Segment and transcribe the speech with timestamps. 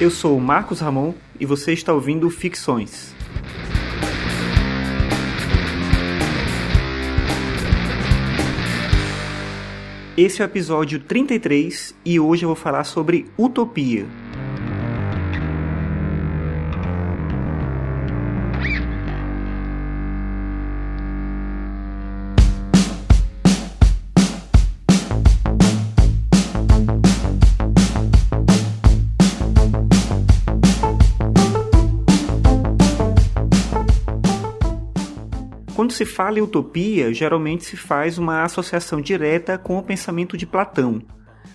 [0.00, 3.12] Eu sou Marcos Ramon e você está ouvindo Ficções.
[10.16, 14.06] Esse é o episódio 33 e hoje eu vou falar sobre utopia.
[35.88, 40.44] Quando se fala em utopia, geralmente se faz uma associação direta com o pensamento de
[40.44, 41.00] Platão.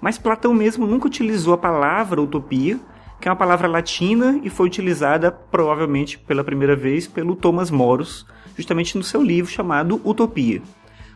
[0.00, 2.76] Mas Platão mesmo nunca utilizou a palavra utopia,
[3.20, 8.26] que é uma palavra latina e foi utilizada provavelmente pela primeira vez pelo Thomas Moros,
[8.56, 10.60] justamente no seu livro chamado Utopia.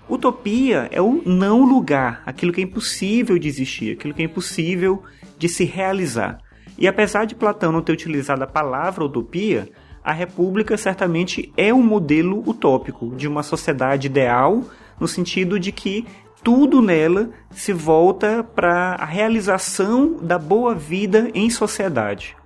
[0.09, 5.03] Utopia é o não lugar, aquilo que é impossível de existir, aquilo que é impossível
[5.37, 6.39] de se realizar.
[6.79, 9.69] E apesar de Platão não ter utilizado a palavra utopia,
[10.03, 14.65] a República certamente é um modelo utópico de uma sociedade ideal,
[14.99, 16.07] no sentido de que
[16.43, 22.37] tudo nela se volta para a realização da boa vida em sociedade.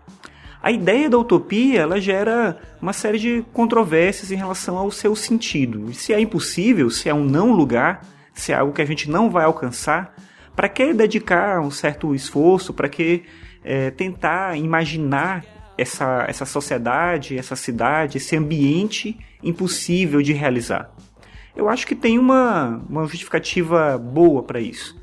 [0.60, 5.92] A ideia da utopia ela gera uma série de controvérsias em relação ao seu sentido.
[5.92, 8.00] Se é impossível, se é um não lugar,
[8.32, 10.14] se é algo que a gente não vai alcançar,
[10.56, 12.72] para que dedicar um certo esforço?
[12.72, 13.24] Para que
[13.62, 15.44] é, tentar imaginar
[15.76, 20.90] essa, essa sociedade, essa cidade, esse ambiente impossível de realizar.
[21.56, 25.00] Eu acho que tem uma, uma justificativa boa para isso.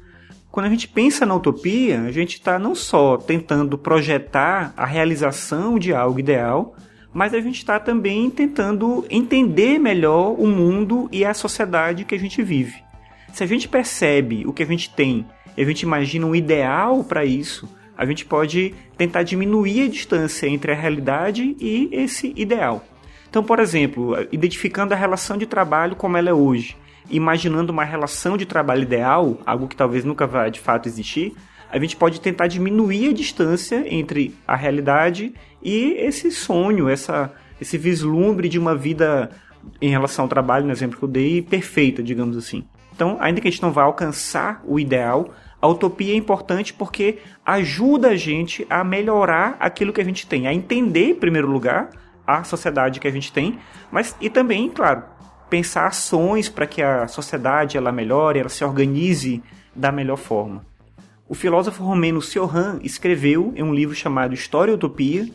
[0.52, 5.80] Quando a gente pensa na utopia, a gente está não só tentando projetar a realização
[5.80, 6.76] de algo ideal,
[7.14, 12.20] mas a gente está também tentando entender melhor o mundo e a sociedade que a
[12.20, 12.84] gente vive.
[13.32, 17.02] Se a gente percebe o que a gente tem e a gente imagina um ideal
[17.04, 17.70] para isso,
[18.02, 22.84] a gente pode tentar diminuir a distância entre a realidade e esse ideal.
[23.30, 26.76] Então, por exemplo, identificando a relação de trabalho como ela é hoje,
[27.12, 31.36] imaginando uma relação de trabalho ideal, algo que talvez nunca vá de fato existir,
[31.70, 35.32] a gente pode tentar diminuir a distância entre a realidade
[35.62, 37.32] e esse sonho, essa,
[37.62, 39.30] esse vislumbre de uma vida
[39.80, 42.64] em relação ao trabalho, no exemplo que eu dei, perfeita, digamos assim.
[42.96, 45.32] Então, ainda que a gente não vá alcançar o ideal,
[45.62, 50.48] a utopia é importante porque ajuda a gente a melhorar aquilo que a gente tem,
[50.48, 51.90] a entender, em primeiro lugar,
[52.26, 53.60] a sociedade que a gente tem,
[53.92, 55.04] mas e também, claro,
[55.50, 59.44] pensar ações para que a sociedade ela melhore, ela se organize
[59.76, 60.66] da melhor forma.
[61.28, 65.28] O filósofo romeno Cioran escreveu em um livro chamado História e Utopia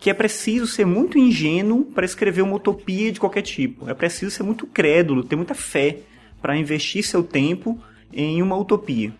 [0.00, 3.88] que é preciso ser muito ingênuo para escrever uma utopia de qualquer tipo.
[3.88, 5.98] É preciso ser muito crédulo, ter muita fé
[6.40, 7.78] para investir seu tempo
[8.10, 9.12] em uma utopia.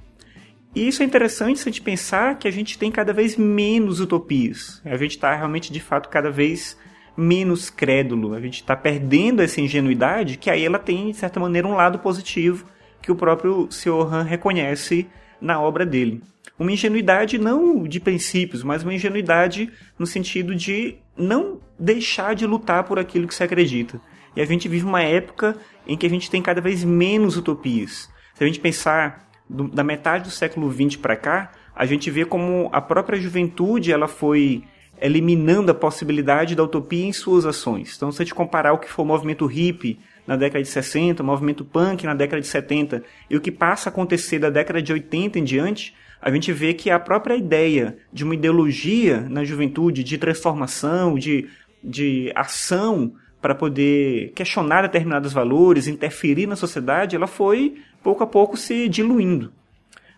[0.74, 3.98] E isso é interessante se a gente pensar que a gente tem cada vez menos
[3.98, 4.80] utopias.
[4.84, 6.78] A gente está realmente, de fato, cada vez
[7.16, 8.34] menos crédulo.
[8.34, 11.98] A gente está perdendo essa ingenuidade, que aí ela tem, de certa maneira, um lado
[11.98, 12.66] positivo
[13.02, 14.14] que o próprio Sr.
[14.14, 15.08] Han reconhece
[15.40, 16.22] na obra dele.
[16.58, 22.84] Uma ingenuidade não de princípios, mas uma ingenuidade no sentido de não deixar de lutar
[22.84, 24.00] por aquilo que se acredita.
[24.36, 25.56] E a gente vive uma época
[25.86, 28.08] em que a gente tem cada vez menos utopias.
[28.34, 32.24] Se a gente pensar do, da metade do século XX para cá, a gente vê
[32.24, 34.62] como a própria juventude ela foi
[35.00, 37.94] eliminando a possibilidade da utopia em suas ações.
[37.96, 41.22] Então, se a gente comparar o que foi o movimento hippie na década de 60,
[41.22, 44.80] o movimento punk na década de 70 e o que passa a acontecer da década
[44.82, 49.42] de 80 em diante, a gente vê que a própria ideia de uma ideologia na
[49.42, 51.48] juventude, de transformação, de,
[51.82, 58.56] de ação para poder questionar determinados valores, interferir na sociedade, ela foi pouco a pouco
[58.56, 59.52] se diluindo.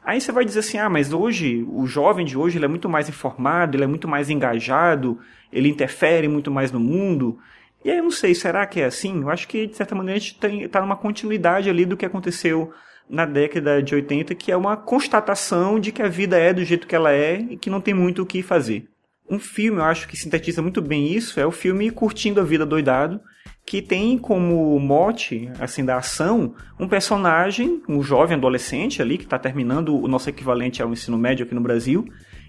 [0.05, 2.89] Aí você vai dizer assim: ah, mas hoje, o jovem de hoje ele é muito
[2.89, 5.19] mais informado, ele é muito mais engajado,
[5.53, 7.39] ele interfere muito mais no mundo.
[7.85, 9.23] E aí eu não sei, será que é assim?
[9.23, 12.73] Eu acho que, de certa maneira, a gente está numa continuidade ali do que aconteceu
[13.09, 16.87] na década de 80, que é uma constatação de que a vida é do jeito
[16.87, 18.89] que ela é e que não tem muito o que fazer.
[19.31, 22.67] Um filme, eu acho que sintetiza muito bem isso, é o filme Curtindo a Vida
[22.67, 23.21] Doidado,
[23.65, 29.39] que tem como mote, assim, da ação, um personagem, um jovem adolescente ali, que está
[29.39, 32.05] terminando o nosso equivalente ao ensino médio aqui no Brasil,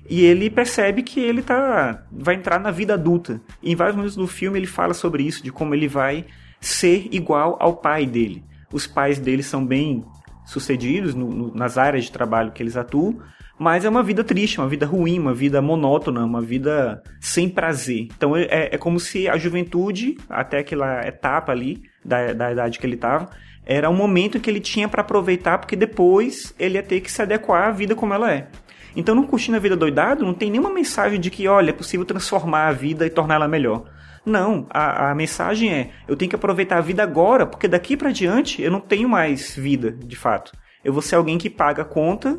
[0.09, 3.41] e ele percebe que ele tá, vai entrar na vida adulta.
[3.61, 6.25] E em vários momentos do filme ele fala sobre isso, de como ele vai
[6.59, 8.43] ser igual ao pai dele.
[8.71, 10.03] Os pais dele são bem
[10.45, 13.19] sucedidos no, no, nas áreas de trabalho que eles atuam,
[13.63, 18.09] mas é uma vida triste, uma vida ruim, uma vida monótona, uma vida sem prazer.
[18.17, 22.85] Então é, é como se a juventude, até aquela etapa ali da, da idade que
[22.85, 23.29] ele estava,
[23.65, 27.21] era um momento que ele tinha para aproveitar, porque depois ele ia ter que se
[27.21, 28.49] adequar à vida como ela é.
[28.97, 32.05] Então, no Curtindo a Vida Doidado, não tem nenhuma mensagem de que, olha, é possível
[32.05, 33.85] transformar a vida e torná-la melhor.
[34.25, 38.11] Não, a, a mensagem é: eu tenho que aproveitar a vida agora, porque daqui para
[38.11, 40.51] diante eu não tenho mais vida, de fato.
[40.83, 42.37] Eu vou ser alguém que paga a conta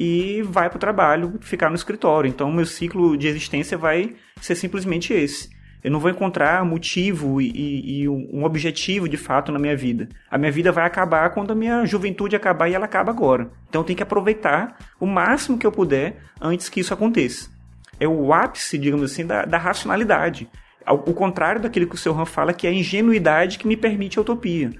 [0.00, 2.28] e vai para o trabalho, ficar no escritório.
[2.28, 5.50] Então, o meu ciclo de existência vai ser simplesmente esse.
[5.82, 10.08] Eu não vou encontrar motivo e, e, e, um objetivo de fato na minha vida.
[10.30, 13.50] A minha vida vai acabar quando a minha juventude acabar e ela acaba agora.
[13.68, 17.50] Então eu tenho que aproveitar o máximo que eu puder antes que isso aconteça.
[17.98, 20.48] É o ápice, digamos assim, da, da racionalidade.
[20.86, 24.18] O contrário daquilo que o seu Han fala, que é a ingenuidade que me permite
[24.18, 24.70] a utopia.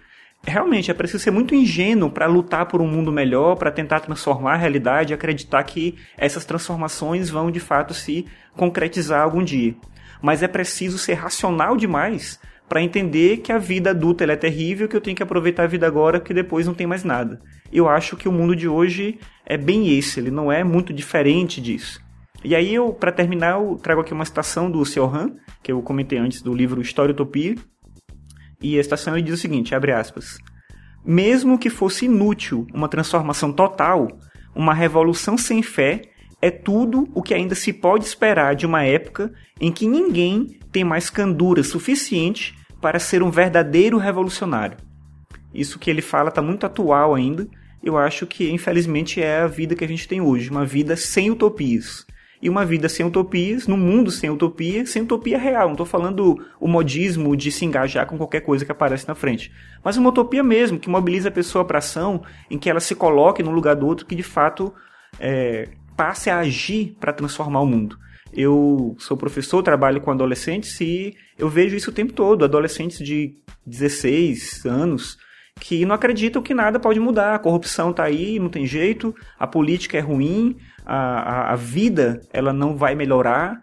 [0.46, 4.54] Realmente, é preciso ser muito ingênuo para lutar por um mundo melhor, para tentar transformar
[4.54, 8.26] a realidade e acreditar que essas transformações vão de fato se
[8.56, 9.74] concretizar algum dia.
[10.22, 14.96] Mas é preciso ser racional demais para entender que a vida adulta é terrível, que
[14.96, 17.40] eu tenho que aproveitar a vida agora, que depois não tem mais nada.
[17.72, 21.60] Eu acho que o mundo de hoje é bem esse, ele não é muito diferente
[21.60, 22.00] disso.
[22.44, 25.14] E aí eu, para terminar, eu trago aqui uma citação do Sr.
[25.14, 27.56] Han, que eu comentei antes do livro História Utopia.
[28.60, 30.38] E a citação ele diz o seguinte, abre aspas:
[31.04, 34.08] Mesmo que fosse inútil uma transformação total,
[34.54, 36.02] uma revolução sem fé
[36.40, 40.84] é tudo o que ainda se pode esperar de uma época em que ninguém tem
[40.84, 44.76] mais candura suficiente para ser um verdadeiro revolucionário.
[45.52, 47.48] Isso que ele fala está muito atual ainda.
[47.82, 51.30] Eu acho que, infelizmente, é a vida que a gente tem hoje, uma vida sem
[51.30, 52.06] utopias
[52.40, 55.66] e uma vida sem utopias, num mundo sem utopia, sem utopia real.
[55.66, 59.52] Não estou falando o modismo de se engajar com qualquer coisa que aparece na frente,
[59.82, 63.42] mas uma utopia mesmo, que mobiliza a pessoa para ação, em que ela se coloque
[63.42, 64.72] no lugar do outro, que de fato
[65.18, 67.98] é, passe a agir para transformar o mundo.
[68.32, 72.44] Eu sou professor, trabalho com adolescentes e eu vejo isso o tempo todo.
[72.44, 73.34] Adolescentes de
[73.66, 75.18] 16 anos
[75.58, 77.34] que não acreditam que nada pode mudar.
[77.34, 82.20] A corrupção está aí, não tem jeito, a política é ruim, a, a, a vida
[82.32, 83.60] ela não vai melhorar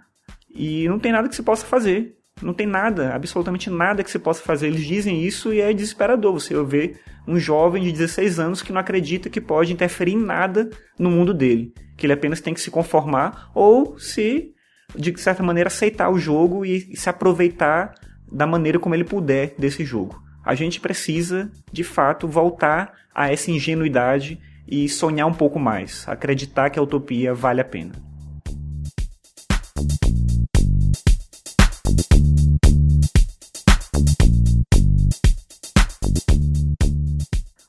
[0.49, 2.15] e não tem nada que se possa fazer.
[2.41, 4.67] Não tem nada, absolutamente nada que se possa fazer.
[4.67, 8.81] Eles dizem isso e é desesperador você ver um jovem de 16 anos que não
[8.81, 10.69] acredita que pode interferir em nada
[10.99, 11.73] no mundo dele.
[11.95, 14.51] Que ele apenas tem que se conformar ou se,
[14.93, 17.95] de certa maneira, aceitar o jogo e, e se aproveitar
[18.29, 20.24] da maneira como ele puder desse jogo.
[20.45, 26.69] A gente precisa, de fato, voltar a essa ingenuidade e sonhar um pouco mais, acreditar
[26.69, 27.93] que a utopia vale a pena.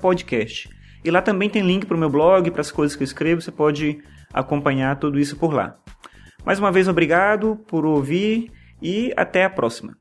[0.00, 0.70] podcast.
[1.04, 3.42] E lá também tem link para o meu blog, para as coisas que eu escrevo,
[3.42, 3.98] você pode
[4.32, 5.76] acompanhar tudo isso por lá.
[6.44, 8.50] Mais uma vez, obrigado por ouvir
[8.80, 9.94] e até a próxima.